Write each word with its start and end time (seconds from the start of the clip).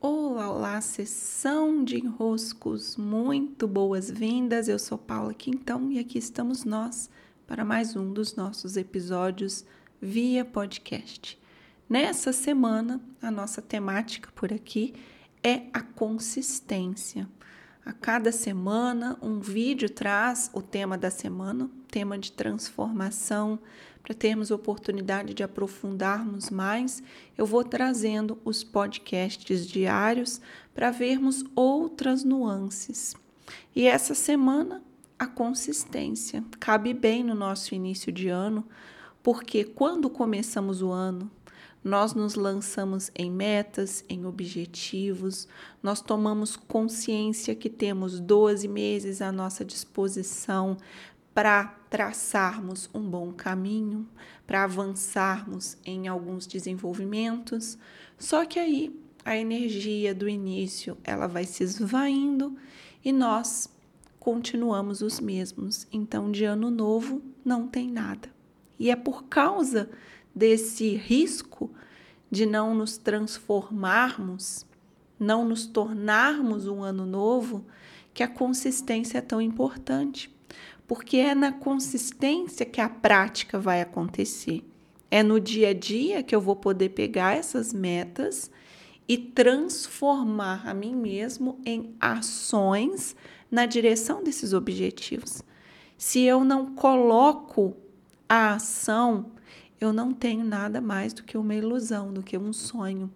Olá, 0.00 0.48
olá, 0.48 0.80
sessão 0.80 1.82
de 1.82 1.96
enroscos, 1.96 2.96
muito 2.96 3.66
boas-vindas. 3.66 4.68
Eu 4.68 4.78
sou 4.78 4.96
Paula 4.96 5.34
Quintão 5.34 5.90
e 5.90 5.98
aqui 5.98 6.18
estamos 6.18 6.64
nós 6.64 7.10
para 7.48 7.64
mais 7.64 7.96
um 7.96 8.12
dos 8.12 8.36
nossos 8.36 8.76
episódios 8.76 9.64
via 10.00 10.44
podcast. 10.44 11.36
Nessa 11.88 12.32
semana, 12.32 13.00
a 13.20 13.28
nossa 13.28 13.60
temática 13.60 14.30
por 14.36 14.52
aqui 14.52 14.94
é 15.42 15.62
a 15.72 15.82
consistência. 15.82 17.28
A 17.84 17.92
cada 17.92 18.30
semana, 18.30 19.18
um 19.20 19.40
vídeo 19.40 19.90
traz 19.90 20.48
o 20.54 20.62
tema 20.62 20.96
da 20.96 21.10
semana, 21.10 21.68
tema 21.90 22.18
de 22.18 22.32
transformação, 22.32 23.58
para 24.02 24.14
termos 24.14 24.50
oportunidade 24.50 25.34
de 25.34 25.42
aprofundarmos 25.42 26.50
mais, 26.50 27.02
eu 27.36 27.44
vou 27.44 27.64
trazendo 27.64 28.38
os 28.44 28.64
podcasts 28.64 29.66
diários 29.66 30.40
para 30.74 30.90
vermos 30.90 31.44
outras 31.54 32.24
nuances. 32.24 33.14
E 33.74 33.86
essa 33.86 34.14
semana, 34.14 34.82
a 35.18 35.26
consistência 35.26 36.44
cabe 36.60 36.94
bem 36.94 37.24
no 37.24 37.34
nosso 37.34 37.74
início 37.74 38.12
de 38.12 38.28
ano, 38.28 38.66
porque 39.22 39.64
quando 39.64 40.08
começamos 40.08 40.80
o 40.80 40.90
ano, 40.90 41.30
nós 41.82 42.12
nos 42.12 42.34
lançamos 42.34 43.10
em 43.14 43.30
metas, 43.30 44.04
em 44.08 44.26
objetivos, 44.26 45.46
nós 45.82 46.00
tomamos 46.00 46.56
consciência 46.56 47.54
que 47.54 47.70
temos 47.70 48.20
12 48.20 48.66
meses 48.68 49.22
à 49.22 49.30
nossa 49.30 49.64
disposição 49.64 50.76
para 51.38 51.66
traçarmos 51.88 52.90
um 52.92 53.00
bom 53.00 53.32
caminho, 53.32 54.08
para 54.44 54.64
avançarmos 54.64 55.76
em 55.86 56.08
alguns 56.08 56.48
desenvolvimentos. 56.48 57.78
Só 58.18 58.44
que 58.44 58.58
aí 58.58 59.00
a 59.24 59.36
energia 59.36 60.12
do 60.12 60.28
início, 60.28 60.98
ela 61.04 61.28
vai 61.28 61.44
se 61.44 61.62
esvaindo 61.62 62.56
e 63.04 63.12
nós 63.12 63.72
continuamos 64.18 65.00
os 65.00 65.20
mesmos. 65.20 65.86
Então, 65.92 66.32
de 66.32 66.44
ano 66.44 66.72
novo 66.72 67.22
não 67.44 67.68
tem 67.68 67.88
nada. 67.88 68.28
E 68.76 68.90
é 68.90 68.96
por 68.96 69.26
causa 69.26 69.88
desse 70.34 70.96
risco 70.96 71.70
de 72.28 72.46
não 72.46 72.74
nos 72.74 72.98
transformarmos, 72.98 74.66
não 75.20 75.46
nos 75.46 75.66
tornarmos 75.66 76.66
um 76.66 76.82
ano 76.82 77.06
novo, 77.06 77.64
que 78.12 78.24
a 78.24 78.28
consistência 78.28 79.18
é 79.18 79.20
tão 79.20 79.40
importante 79.40 80.36
porque 80.88 81.18
é 81.18 81.34
na 81.34 81.52
consistência 81.52 82.64
que 82.64 82.80
a 82.80 82.88
prática 82.88 83.58
vai 83.58 83.82
acontecer. 83.82 84.64
É 85.10 85.22
no 85.22 85.38
dia 85.38 85.68
a 85.68 85.74
dia 85.74 86.22
que 86.22 86.34
eu 86.34 86.40
vou 86.40 86.56
poder 86.56 86.88
pegar 86.88 87.36
essas 87.36 87.74
metas 87.74 88.50
e 89.06 89.18
transformar 89.18 90.66
a 90.66 90.72
mim 90.72 90.96
mesmo 90.96 91.60
em 91.64 91.94
ações 92.00 93.14
na 93.50 93.66
direção 93.66 94.24
desses 94.24 94.54
objetivos. 94.54 95.42
Se 95.96 96.22
eu 96.22 96.42
não 96.42 96.74
coloco 96.74 97.76
a 98.26 98.54
ação, 98.54 99.32
eu 99.78 99.92
não 99.92 100.12
tenho 100.12 100.44
nada 100.44 100.80
mais 100.80 101.12
do 101.12 101.22
que 101.22 101.36
uma 101.36 101.54
ilusão, 101.54 102.12
do 102.12 102.22
que 102.22 102.38
um 102.38 102.52
sonho, 102.52 103.10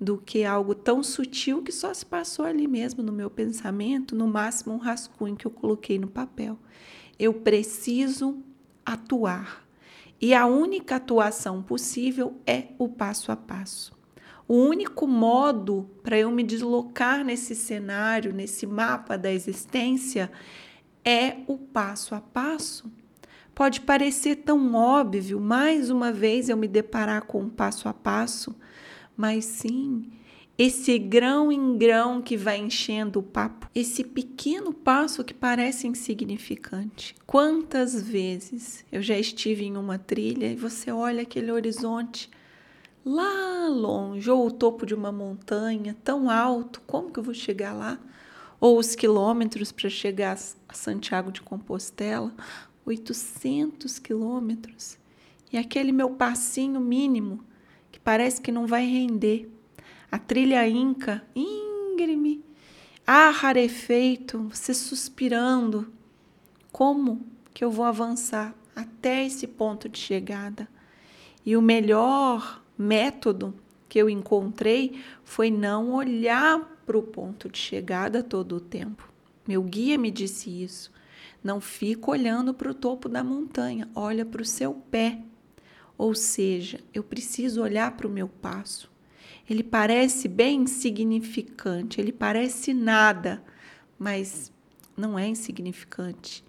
do 0.00 0.18
que 0.18 0.44
algo 0.44 0.74
tão 0.74 1.02
sutil 1.02 1.62
que 1.62 1.72
só 1.72 1.94
se 1.94 2.04
passou 2.04 2.44
ali 2.44 2.66
mesmo 2.66 3.02
no 3.02 3.12
meu 3.12 3.30
pensamento, 3.30 4.16
no 4.16 4.26
máximo 4.26 4.74
um 4.74 4.78
rascunho 4.78 5.36
que 5.36 5.46
eu 5.46 5.50
coloquei 5.50 5.98
no 5.98 6.08
papel 6.08 6.58
eu 7.18 7.34
preciso 7.34 8.42
atuar. 8.84 9.64
E 10.20 10.32
a 10.32 10.46
única 10.46 10.96
atuação 10.96 11.62
possível 11.62 12.40
é 12.46 12.68
o 12.78 12.88
passo 12.88 13.30
a 13.30 13.36
passo. 13.36 13.92
O 14.46 14.54
único 14.54 15.06
modo 15.06 15.88
para 16.02 16.18
eu 16.18 16.30
me 16.30 16.42
deslocar 16.42 17.24
nesse 17.24 17.54
cenário, 17.54 18.32
nesse 18.32 18.66
mapa 18.66 19.16
da 19.16 19.32
existência, 19.32 20.30
é 21.04 21.38
o 21.46 21.56
passo 21.58 22.14
a 22.14 22.20
passo. 22.20 22.92
Pode 23.54 23.80
parecer 23.80 24.36
tão 24.36 24.74
óbvio, 24.74 25.40
mais 25.40 25.88
uma 25.88 26.12
vez 26.12 26.48
eu 26.48 26.56
me 26.56 26.66
deparar 26.66 27.22
com 27.22 27.42
um 27.42 27.48
passo 27.48 27.88
a 27.88 27.94
passo, 27.94 28.54
mas 29.16 29.44
sim, 29.44 30.10
esse 30.56 30.98
grão 30.98 31.50
em 31.50 31.76
grão 31.76 32.22
que 32.22 32.36
vai 32.36 32.58
enchendo 32.58 33.18
o 33.18 33.22
papo, 33.22 33.68
esse 33.74 34.04
pequeno 34.04 34.72
passo 34.72 35.24
que 35.24 35.34
parece 35.34 35.88
insignificante. 35.88 37.16
Quantas 37.26 38.00
vezes 38.00 38.84
eu 38.92 39.02
já 39.02 39.18
estive 39.18 39.64
em 39.64 39.76
uma 39.76 39.98
trilha 39.98 40.46
e 40.46 40.54
você 40.56 40.92
olha 40.92 41.22
aquele 41.22 41.50
horizonte 41.50 42.30
lá 43.04 43.68
longe, 43.68 44.30
ou 44.30 44.46
o 44.46 44.50
topo 44.50 44.86
de 44.86 44.94
uma 44.94 45.10
montanha 45.10 45.96
tão 46.04 46.30
alto, 46.30 46.80
como 46.86 47.10
que 47.10 47.18
eu 47.18 47.24
vou 47.24 47.34
chegar 47.34 47.72
lá? 47.72 47.98
Ou 48.60 48.78
os 48.78 48.94
quilômetros 48.94 49.72
para 49.72 49.90
chegar 49.90 50.38
a 50.68 50.74
Santiago 50.74 51.32
de 51.32 51.42
Compostela, 51.42 52.32
800 52.86 53.98
quilômetros, 53.98 54.96
e 55.52 55.58
aquele 55.58 55.90
meu 55.90 56.10
passinho 56.10 56.80
mínimo 56.80 57.44
que 57.90 57.98
parece 57.98 58.40
que 58.40 58.52
não 58.52 58.66
vai 58.66 58.86
render 58.86 59.50
a 60.10 60.18
trilha 60.18 60.66
inca, 60.68 61.24
íngreme, 61.34 62.44
ar 63.06 63.32
rarefeito, 63.32 64.48
você 64.50 64.72
suspirando. 64.72 65.92
Como 66.72 67.24
que 67.52 67.64
eu 67.64 67.70
vou 67.70 67.84
avançar 67.84 68.54
até 68.74 69.24
esse 69.24 69.46
ponto 69.46 69.88
de 69.88 69.98
chegada? 69.98 70.68
E 71.44 71.56
o 71.56 71.62
melhor 71.62 72.62
método 72.76 73.54
que 73.88 73.98
eu 73.98 74.08
encontrei 74.08 75.00
foi 75.24 75.50
não 75.50 75.92
olhar 75.92 76.60
para 76.86 76.98
o 76.98 77.02
ponto 77.02 77.48
de 77.48 77.58
chegada 77.58 78.22
todo 78.22 78.56
o 78.56 78.60
tempo. 78.60 79.12
Meu 79.46 79.62
guia 79.62 79.98
me 79.98 80.10
disse 80.10 80.50
isso. 80.50 80.92
Não 81.42 81.60
fica 81.60 82.10
olhando 82.10 82.54
para 82.54 82.70
o 82.70 82.74
topo 82.74 83.08
da 83.08 83.22
montanha, 83.22 83.88
olha 83.94 84.24
para 84.24 84.40
o 84.40 84.46
seu 84.46 84.72
pé. 84.74 85.20
Ou 85.98 86.14
seja, 86.14 86.80
eu 86.92 87.04
preciso 87.04 87.62
olhar 87.62 87.96
para 87.96 88.06
o 88.06 88.10
meu 88.10 88.26
passo 88.26 88.93
ele 89.48 89.62
parece 89.62 90.28
bem 90.28 90.62
insignificante, 90.62 92.00
ele 92.00 92.12
parece 92.12 92.72
nada, 92.72 93.42
mas 93.98 94.52
não 94.96 95.18
é 95.18 95.26
insignificante. 95.28 96.44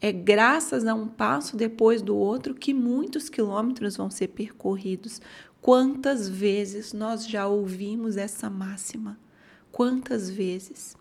É 0.00 0.12
graças 0.12 0.86
a 0.86 0.94
um 0.94 1.08
passo 1.08 1.56
depois 1.56 2.00
do 2.00 2.16
outro 2.16 2.54
que 2.54 2.72
muitos 2.72 3.28
quilômetros 3.28 3.96
vão 3.96 4.08
ser 4.08 4.28
percorridos. 4.28 5.20
Quantas 5.60 6.28
vezes 6.28 6.92
nós 6.92 7.26
já 7.26 7.48
ouvimos 7.48 8.16
essa 8.16 8.48
máxima? 8.48 9.18
Quantas 9.72 10.30
vezes? 10.30 10.96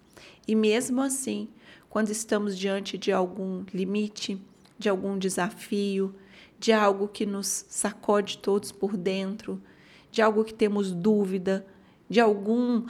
E 0.47 0.55
mesmo 0.55 1.01
assim, 1.01 1.47
quando 1.89 2.09
estamos 2.09 2.57
diante 2.57 2.97
de 2.97 3.11
algum 3.11 3.63
limite, 3.71 4.41
de 4.79 4.89
algum 4.89 5.17
desafio, 5.17 6.15
de 6.59 6.73
algo 6.73 7.07
que 7.07 7.25
nos 7.25 7.65
sacode 7.69 8.39
todos 8.39 8.71
por 8.71 8.97
dentro, 8.97 9.61
de 10.17 10.21
algo 10.23 10.43
que 10.43 10.53
temos 10.53 10.91
dúvida, 10.91 11.63
de 12.09 12.19
algum, 12.19 12.83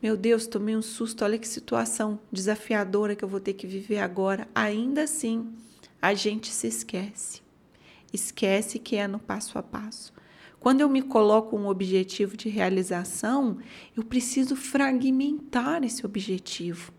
meu 0.00 0.16
Deus, 0.16 0.46
tomei 0.46 0.74
um 0.74 0.80
susto, 0.80 1.22
olha 1.22 1.38
que 1.38 1.46
situação 1.46 2.18
desafiadora 2.32 3.14
que 3.14 3.22
eu 3.22 3.28
vou 3.28 3.38
ter 3.38 3.52
que 3.52 3.66
viver 3.66 3.98
agora. 3.98 4.48
Ainda 4.54 5.02
assim, 5.02 5.52
a 6.00 6.14
gente 6.14 6.50
se 6.50 6.66
esquece. 6.66 7.42
Esquece 8.10 8.78
que 8.78 8.96
é 8.96 9.06
no 9.06 9.18
passo 9.18 9.58
a 9.58 9.62
passo. 9.62 10.10
Quando 10.58 10.80
eu 10.80 10.88
me 10.88 11.02
coloco 11.02 11.54
um 11.54 11.68
objetivo 11.68 12.34
de 12.34 12.48
realização, 12.48 13.58
eu 13.94 14.02
preciso 14.02 14.56
fragmentar 14.56 15.84
esse 15.84 16.06
objetivo. 16.06 16.94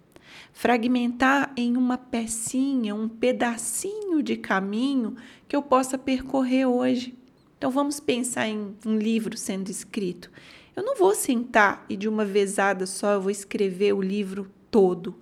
Fragmentar 0.54 1.52
em 1.58 1.76
uma 1.76 1.98
pecinha, 1.98 2.94
um 2.94 3.10
pedacinho 3.10 4.22
de 4.22 4.38
caminho 4.38 5.16
que 5.48 5.56
eu 5.56 5.64
possa 5.64 5.98
percorrer 5.98 6.68
hoje. 6.68 7.18
Então 7.62 7.70
vamos 7.70 8.00
pensar 8.00 8.48
em 8.48 8.76
um 8.84 8.98
livro 8.98 9.38
sendo 9.38 9.70
escrito. 9.70 10.32
Eu 10.76 10.82
não 10.82 10.96
vou 10.96 11.14
sentar 11.14 11.86
e 11.88 11.96
de 11.96 12.10
uma 12.10 12.26
vezada 12.26 12.88
só 12.88 13.12
eu 13.12 13.22
vou 13.22 13.30
escrever 13.30 13.94
o 13.94 14.02
livro 14.02 14.50
todo. 14.72 15.22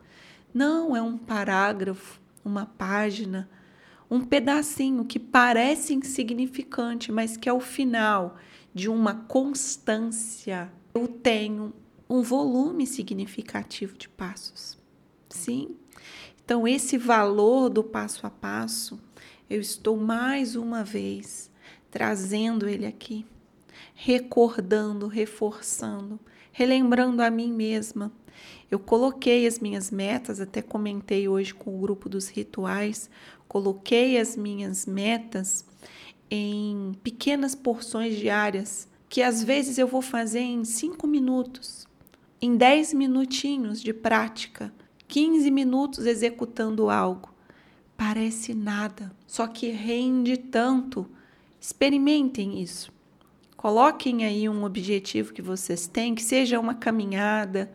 Não, 0.54 0.96
é 0.96 1.02
um 1.02 1.18
parágrafo, 1.18 2.18
uma 2.46 2.66
página, 2.66 3.50
um 4.10 4.22
pedacinho 4.22 5.04
que 5.04 5.20
parece 5.20 5.94
insignificante, 5.94 7.12
mas 7.12 7.36
que 7.36 7.50
ao 7.50 7.60
final 7.60 8.38
de 8.74 8.88
uma 8.88 9.16
constância 9.16 10.72
eu 10.96 11.10
tenho 11.10 11.74
um 12.10 12.22
volume 12.22 12.88
significativo 12.88 13.98
de 13.98 14.08
passos. 14.08 14.78
Sim? 15.28 15.76
Então, 16.42 16.66
esse 16.66 16.98
valor 16.98 17.68
do 17.68 17.84
passo 17.84 18.26
a 18.26 18.30
passo, 18.30 18.98
eu 19.50 19.60
estou 19.60 19.98
mais 19.98 20.56
uma 20.56 20.86
vez 20.86 21.50
trazendo 21.92 22.68
ele 22.68 22.86
aqui, 22.86 23.26
recordando, 23.96 25.08
reforçando, 25.08 26.20
relembrando 26.52 27.22
a 27.22 27.30
mim 27.30 27.52
mesma. 27.52 28.12
Eu 28.70 28.80
coloquei 28.80 29.48
as 29.48 29.60
minhas 29.60 29.90
metas, 29.92 30.40
até 30.40 30.62
comentei 30.62 31.28
hoje 31.28 31.54
com 31.54 31.76
o 31.76 31.80
grupo 31.80 32.08
dos 32.08 32.28
rituais, 32.28 33.10
coloquei 33.48 34.20
as 34.20 34.36
minhas 34.36 34.86
metas 34.86 35.66
em 36.30 36.94
pequenas 37.04 37.56
porções 37.56 38.16
diárias, 38.16 38.88
que 39.10 39.22
às 39.22 39.44
vezes 39.44 39.78
eu 39.78 39.88
vou 39.88 40.02
fazer 40.02 40.42
em 40.42 40.64
cinco 40.64 41.08
minutos, 41.08 41.88
em 42.42 42.56
10 42.56 42.94
minutinhos 42.94 43.82
de 43.82 43.92
prática, 43.92 44.72
15 45.08 45.50
minutos 45.50 46.06
executando 46.06 46.90
algo. 46.90 47.34
Parece 47.98 48.54
nada, 48.54 49.12
só 49.28 49.48
que 49.48 49.72
rende 49.72 50.38
tanto. 50.38 51.10
Experimentem 51.60 52.62
isso. 52.62 52.92
Coloquem 53.58 54.24
aí 54.24 54.48
um 54.48 54.64
objetivo 54.64 55.34
que 55.34 55.42
vocês 55.42 55.86
têm, 55.86 56.16
que 56.16 56.24
seja 56.24 56.60
uma 56.60 56.74
caminhada, 56.74 57.72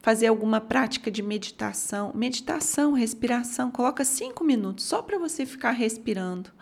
fazer 0.00 0.28
alguma 0.28 0.60
prática 0.60 1.10
de 1.10 1.20
meditação. 1.20 2.12
Meditação, 2.14 2.92
respiração, 2.92 3.72
coloca 3.72 4.04
cinco 4.04 4.44
minutos 4.44 4.84
só 4.84 5.02
para 5.02 5.18
você 5.18 5.44
ficar 5.44 5.72
respirando. 5.72 6.52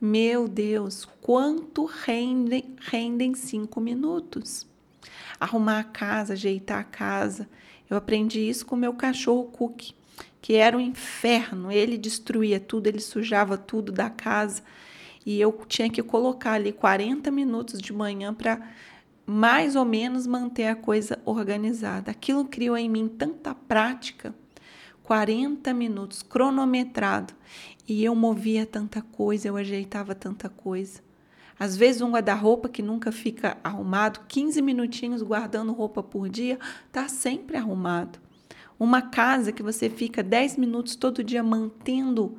Meu 0.00 0.48
Deus, 0.48 1.06
quanto 1.20 1.84
rendem, 1.84 2.76
rendem 2.80 3.34
cinco 3.34 3.78
minutos? 3.78 4.66
Arrumar 5.38 5.80
a 5.80 5.84
casa, 5.84 6.32
ajeitar 6.32 6.78
a 6.78 6.84
casa. 6.84 7.46
Eu 7.90 7.96
aprendi 7.96 8.40
isso 8.40 8.64
com 8.64 8.74
meu 8.74 8.94
cachorro 8.94 9.44
Cookie, 9.44 9.94
que 10.40 10.54
era 10.54 10.76
um 10.76 10.80
inferno. 10.80 11.70
Ele 11.70 11.98
destruía 11.98 12.58
tudo, 12.58 12.86
ele 12.86 13.00
sujava 13.00 13.58
tudo 13.58 13.92
da 13.92 14.08
casa. 14.08 14.62
E 15.28 15.38
eu 15.38 15.52
tinha 15.68 15.90
que 15.90 16.02
colocar 16.02 16.52
ali 16.52 16.72
40 16.72 17.30
minutos 17.30 17.82
de 17.82 17.92
manhã 17.92 18.32
para 18.32 18.66
mais 19.26 19.76
ou 19.76 19.84
menos 19.84 20.26
manter 20.26 20.68
a 20.68 20.74
coisa 20.74 21.18
organizada. 21.22 22.10
Aquilo 22.10 22.46
criou 22.46 22.78
em 22.78 22.88
mim 22.88 23.06
tanta 23.06 23.54
prática, 23.54 24.34
40 25.02 25.74
minutos 25.74 26.22
cronometrado, 26.22 27.34
e 27.86 28.02
eu 28.02 28.14
movia 28.14 28.64
tanta 28.64 29.02
coisa, 29.02 29.48
eu 29.48 29.58
ajeitava 29.58 30.14
tanta 30.14 30.48
coisa. 30.48 31.02
Às 31.60 31.76
vezes 31.76 32.00
um 32.00 32.12
guarda-roupa 32.12 32.66
que 32.66 32.80
nunca 32.80 33.12
fica 33.12 33.58
arrumado, 33.62 34.20
15 34.28 34.62
minutinhos 34.62 35.20
guardando 35.20 35.74
roupa 35.74 36.02
por 36.02 36.30
dia, 36.30 36.58
tá 36.90 37.06
sempre 37.06 37.58
arrumado. 37.58 38.18
Uma 38.80 39.02
casa 39.02 39.52
que 39.52 39.62
você 39.62 39.90
fica 39.90 40.22
10 40.22 40.56
minutos 40.56 40.96
todo 40.96 41.22
dia 41.22 41.42
mantendo 41.42 42.38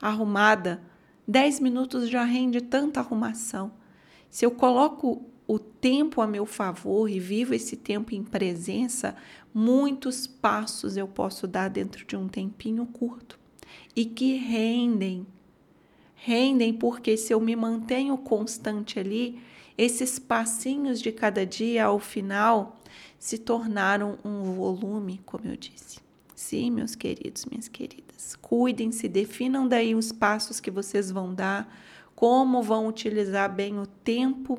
arrumada, 0.00 0.80
10 1.26 1.60
minutos 1.60 2.08
já 2.08 2.24
rende 2.24 2.60
tanta 2.60 3.00
arrumação. 3.00 3.72
Se 4.28 4.44
eu 4.44 4.50
coloco 4.50 5.24
o 5.46 5.58
tempo 5.58 6.20
a 6.20 6.26
meu 6.26 6.46
favor 6.46 7.08
e 7.08 7.18
vivo 7.18 7.54
esse 7.54 7.76
tempo 7.76 8.14
em 8.14 8.22
presença, 8.22 9.16
muitos 9.52 10.26
passos 10.26 10.96
eu 10.96 11.08
posso 11.08 11.46
dar 11.46 11.68
dentro 11.68 12.04
de 12.04 12.16
um 12.16 12.28
tempinho 12.28 12.86
curto 12.86 13.38
e 13.94 14.04
que 14.04 14.34
rendem. 14.34 15.26
Rendem 16.14 16.72
porque 16.72 17.16
se 17.16 17.32
eu 17.32 17.40
me 17.40 17.56
mantenho 17.56 18.16
constante 18.18 18.98
ali, 18.98 19.40
esses 19.76 20.18
passinhos 20.18 21.00
de 21.00 21.10
cada 21.10 21.46
dia 21.46 21.86
ao 21.86 21.98
final 21.98 22.78
se 23.18 23.38
tornaram 23.38 24.18
um 24.24 24.52
volume, 24.54 25.20
como 25.24 25.46
eu 25.46 25.56
disse. 25.56 25.98
Sim, 26.50 26.72
meus 26.72 26.96
queridos, 26.96 27.44
minhas 27.44 27.68
queridas, 27.68 28.34
cuidem-se, 28.34 29.06
definam 29.06 29.68
daí 29.68 29.94
os 29.94 30.10
passos 30.10 30.58
que 30.58 30.68
vocês 30.68 31.08
vão 31.08 31.32
dar, 31.32 31.72
como 32.12 32.60
vão 32.60 32.88
utilizar 32.88 33.54
bem 33.54 33.78
o 33.78 33.86
tempo 33.86 34.58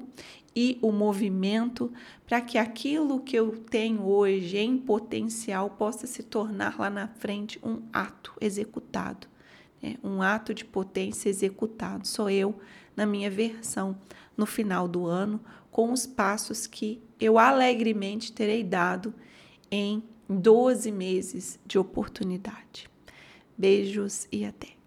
e 0.56 0.80
o 0.82 0.90
movimento 0.94 1.92
para 2.26 2.40
que 2.40 2.58
aquilo 2.58 3.20
que 3.20 3.36
eu 3.36 3.58
tenho 3.70 4.04
hoje 4.04 4.58
em 4.58 4.78
potencial 4.78 5.72
possa 5.72 6.08
se 6.08 6.24
tornar 6.24 6.80
lá 6.80 6.90
na 6.90 7.10
frente 7.10 7.60
um 7.62 7.82
ato 7.92 8.32
executado, 8.40 9.28
né? 9.84 9.98
um 10.02 10.22
ato 10.22 10.54
de 10.54 10.64
potência 10.64 11.28
executado. 11.28 12.08
Sou 12.08 12.30
eu 12.30 12.58
na 12.96 13.06
minha 13.06 13.30
versão 13.30 13.98
no 14.38 14.46
final 14.46 14.88
do 14.88 15.08
ano, 15.08 15.42
com 15.70 15.92
os 15.92 16.08
passos 16.08 16.66
que 16.66 17.04
eu 17.20 17.38
alegremente 17.38 18.32
terei 18.32 18.64
dado 18.64 19.14
em 19.70 20.02
12 20.30 20.92
meses 20.92 21.60
de 21.66 21.78
oportunidade. 21.78 22.90
Beijos 23.58 24.28
e 24.32 24.46
até! 24.46 24.81